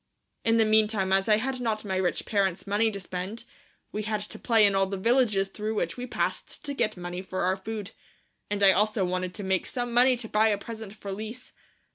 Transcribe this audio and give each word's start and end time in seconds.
In 0.43 0.57
the 0.57 0.65
meantime, 0.65 1.13
as 1.13 1.29
I 1.29 1.37
had 1.37 1.59
not 1.59 1.85
my 1.85 1.95
rich 1.95 2.25
parents' 2.25 2.65
money 2.65 2.89
to 2.89 2.99
spend, 2.99 3.45
we 3.91 4.01
had 4.01 4.21
to 4.21 4.39
play 4.39 4.65
in 4.65 4.73
all 4.73 4.87
the 4.87 4.97
villages 4.97 5.47
through 5.49 5.75
which 5.75 5.95
we 5.95 6.07
passed 6.07 6.65
to 6.65 6.73
get 6.73 6.97
money 6.97 7.21
for 7.21 7.41
our 7.43 7.55
food. 7.55 7.91
And 8.49 8.63
I 8.63 8.71
also 8.71 9.05
wanted 9.05 9.35
to 9.35 9.43
make 9.43 9.67
some 9.67 9.93
money 9.93 10.17
to 10.17 10.27
buy 10.27 10.47
a 10.47 10.57
present 10.57 10.95
for 10.95 11.11
Lise. 11.11 11.51